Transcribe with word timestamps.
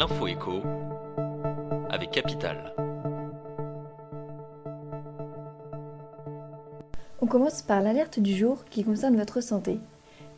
l'info 0.00 0.28
écho 0.28 0.62
avec 1.90 2.10
Capital. 2.10 2.74
On 7.20 7.26
commence 7.26 7.60
par 7.60 7.82
l'alerte 7.82 8.18
du 8.18 8.34
jour 8.34 8.64
qui 8.70 8.82
concerne 8.82 9.18
votre 9.18 9.42
santé. 9.42 9.78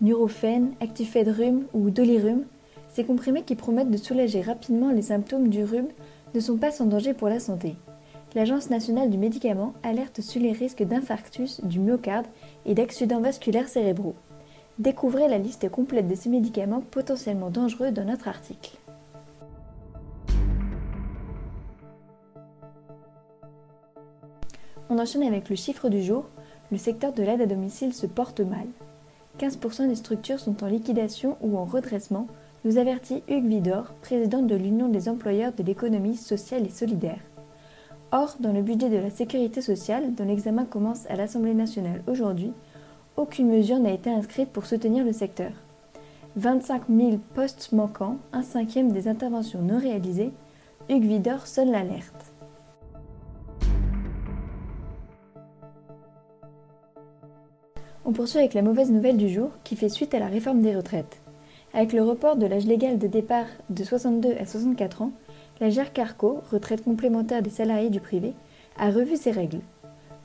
Nurofen, 0.01 0.73
Actifed 0.81 1.29
Rhume 1.29 1.67
ou 1.75 1.91
Dolirum, 1.91 2.43
ces 2.89 3.05
comprimés 3.05 3.45
qui 3.45 3.55
promettent 3.55 3.93
de 3.93 3.97
soulager 3.97 4.41
rapidement 4.41 4.91
les 4.91 5.03
symptômes 5.03 5.47
du 5.47 5.63
rhume 5.63 5.93
ne 6.35 6.41
sont 6.41 6.57
pas 6.57 6.73
sans 6.73 6.87
danger 6.87 7.15
pour 7.15 7.29
la 7.29 7.39
santé. 7.39 7.77
L'Agence 8.35 8.69
nationale 8.69 9.11
du 9.11 9.17
médicament 9.17 9.75
alerte 9.85 10.23
sur 10.23 10.43
les 10.43 10.51
risques 10.51 10.83
d'infarctus 10.83 11.61
du 11.63 11.79
myocarde 11.79 12.27
et 12.67 12.75
d'accidents 12.75 13.21
vasculaires 13.21 13.69
cérébraux. 13.69 14.17
Découvrez 14.81 15.29
la 15.29 15.39
liste 15.39 15.69
complète 15.69 16.09
de 16.09 16.17
ces 16.17 16.31
médicaments 16.31 16.81
potentiellement 16.81 17.51
dangereux 17.51 17.93
dans 17.93 18.05
notre 18.05 18.27
article. 18.27 18.73
On 24.91 24.99
enchaîne 24.99 25.23
avec 25.23 25.49
le 25.49 25.57
chiffre 25.57 25.89
du 25.89 26.03
jour. 26.03 26.27
Le 26.71 26.79
secteur 26.79 27.13
de 27.13 27.23
l'aide 27.23 27.41
à 27.41 27.47
domicile 27.47 27.95
se 27.95 28.07
porte 28.07 28.41
mal. 28.41 28.67
15% 29.39 29.89
des 29.89 29.95
structures 29.95 30.41
sont 30.41 30.63
en 30.63 30.67
liquidation 30.67 31.37
ou 31.41 31.57
en 31.57 31.65
redressement, 31.65 32.27
nous 32.65 32.79
avertit 32.79 33.23
Hugues 33.29 33.47
Vidor, 33.47 33.93
président 34.03 34.43
de 34.43 34.55
l'Union 34.55 34.89
des 34.89 35.09
employeurs 35.09 35.53
de 35.53 35.63
l'économie 35.63 36.17
sociale 36.17 36.65
et 36.65 36.71
solidaire. 36.71 37.21
Or, 38.13 38.37
dans 38.41 38.53
le 38.53 38.63
budget 38.63 38.91
de 38.91 38.99
la 38.99 39.11
sécurité 39.11 39.63
sociale, 39.63 40.15
dont 40.15 40.27
l'examen 40.27 40.65
commence 40.65 41.07
à 41.09 41.17
l'Assemblée 41.17 41.55
nationale 41.55 42.03
aujourd'hui, 42.07 42.53
aucune 43.17 43.49
mesure 43.49 43.79
n'a 43.79 43.93
été 43.93 44.11
inscrite 44.11 44.51
pour 44.51 44.67
soutenir 44.67 45.05
le 45.05 45.13
secteur. 45.13 45.53
25 46.37 46.83
000 46.89 47.19
postes 47.35 47.73
manquants, 47.73 48.19
un 48.33 48.43
cinquième 48.43 48.93
des 48.93 49.09
interventions 49.09 49.63
non 49.63 49.79
réalisées, 49.79 50.33
Hugues 50.89 51.07
Vidor 51.07 51.47
sonne 51.47 51.71
l'alerte. 51.71 52.32
On 58.05 58.13
poursuit 58.13 58.41
avec 58.41 58.55
la 58.55 58.63
mauvaise 58.63 58.91
nouvelle 58.91 59.17
du 59.17 59.29
jour 59.29 59.51
qui 59.63 59.77
fait 59.77 59.89
suite 59.89 60.13
à 60.13 60.19
la 60.19 60.27
réforme 60.27 60.61
des 60.61 60.75
retraites. 60.75 61.21
Avec 61.73 61.93
le 61.93 62.03
report 62.03 62.37
de 62.37 62.47
l'âge 62.47 62.67
légal 62.67 62.99
de 62.99 63.07
départ 63.07 63.47
de 63.71 63.85
62 63.85 64.35
à 64.41 64.45
64 64.45 65.03
ans, 65.03 65.13
la 65.61 65.71
GERCARCO, 65.71 66.43
retraite 66.51 66.83
complémentaire 66.83 67.43
des 67.43 67.51
salariés 67.51 67.91
du 67.91 68.01
privé, 68.01 68.33
a 68.77 68.91
revu 68.91 69.17
ses 69.17 69.31
règles. 69.31 69.61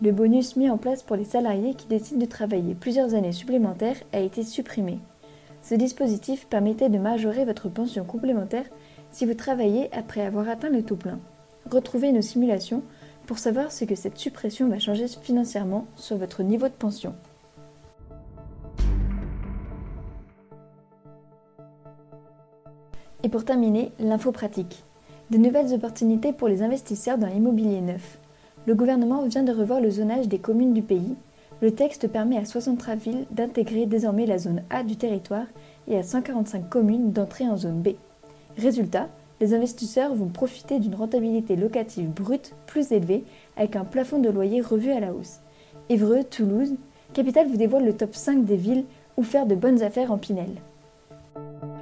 Le 0.02 0.12
bonus 0.12 0.56
mis 0.56 0.72
en 0.72 0.78
place 0.78 1.04
pour 1.04 1.16
les 1.16 1.24
salariés 1.24 1.76
qui 1.76 1.86
décident 1.86 2.20
de 2.20 2.26
travailler 2.26 2.74
plusieurs 2.74 3.14
années 3.14 3.32
supplémentaires 3.32 4.02
a 4.12 4.20
été 4.20 4.44
supprimé. 4.44 4.98
Ce 5.62 5.76
dispositif 5.76 6.48
permettait 6.48 6.90
de 6.90 6.98
majorer 6.98 7.46
votre 7.46 7.70
pension 7.70 8.06
complémentaire 8.06 8.66
si 9.12 9.28
vous 9.28 9.36
travaillez 9.36 9.94
après 9.94 10.22
avoir 10.22 10.50
atteint 10.50 10.70
le 10.70 10.82
taux 10.82 10.96
plein. 10.96 11.20
Retrouvez 11.70 12.12
nos 12.12 12.22
simulations 12.22 12.82
pour 13.28 13.38
savoir 13.38 13.72
ce 13.72 13.86
que 13.86 13.96
cette 13.96 14.18
suppression 14.18 14.68
va 14.68 14.80
changer 14.80 15.08
financièrement 15.08 15.86
sur 15.96 16.18
votre 16.18 16.42
niveau 16.42 16.68
de 16.68 16.74
pension. 16.74 17.14
Et 23.24 23.30
pour 23.30 23.46
terminer, 23.46 23.92
l'info 24.00 24.32
pratique. 24.32 24.84
De 25.32 25.38
nouvelles 25.38 25.74
opportunités 25.74 26.34
pour 26.34 26.48
les 26.48 26.62
investisseurs 26.62 27.18
dans 27.18 27.28
l'immobilier 27.28 27.82
neuf. 27.82 28.20
Le 28.66 28.76
gouvernement 28.76 29.24
vient 29.24 29.44
de 29.44 29.52
revoir 29.52 29.82
le 29.82 29.90
zonage 29.90 30.28
des 30.28 30.40
communes 30.40 30.74
du 30.74 30.82
pays. 30.82 31.16
Le 31.62 31.72
texte 31.72 32.08
permet 32.08 32.38
à 32.38 32.46
63 32.46 32.96
villes 32.96 33.26
d'intégrer 33.32 33.86
désormais 33.86 34.26
la 34.26 34.38
zone 34.38 34.62
A 34.70 34.84
du 34.84 34.96
territoire 34.96 35.48
et 35.88 35.98
à 35.98 36.04
145 36.04 36.70
communes 36.70 37.12
d'entrer 37.12 37.48
en 37.48 37.58
zone 37.58 37.82
B. 37.82 37.90
Résultat, 38.58 39.08
les 39.40 39.54
investisseurs 39.54 40.14
vont 40.14 40.28
profiter 40.28 40.80
d'une 40.80 40.96
rentabilité 40.96 41.56
locative 41.56 42.10
brute 42.10 42.54
plus 42.66 42.92
élevée 42.92 43.24
avec 43.56 43.76
un 43.76 43.86
plafond 43.86 44.20
de 44.20 44.30
loyer 44.30 44.62
revu 44.62 44.92
à 44.92 45.00
la 45.00 45.14
hausse. 45.14 45.40
Évreux, 45.90 46.24
Toulouse, 46.24 46.76
Capital 47.14 47.48
vous 47.48 47.58
dévoile 47.58 47.86
le 47.86 47.96
top 47.96 48.16
5 48.16 48.46
des 48.46 48.58
villes 48.58 48.86
où 49.16 49.24
faire 49.24 49.46
de 49.46 49.56
bonnes 49.56 49.82
affaires 49.82 50.12
en 50.12 50.18
Pinel. 50.18 50.50